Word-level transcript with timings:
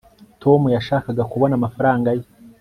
tom 0.43 0.61
yashakaga 0.75 1.23
kubona 1.31 1.53
amafaranga 1.59 2.09
ye 2.17 2.23